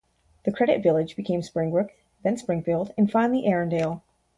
The 0.45 0.51
Credit 0.51 0.81
Village 0.81 1.15
became 1.15 1.43
Springbrook, 1.43 1.91
then 2.23 2.35
Springfield 2.35 2.91
and 2.97 3.11
finally 3.11 3.43
Erindale. 3.45 4.01